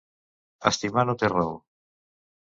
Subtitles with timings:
[0.69, 1.51] Estimar no té raó.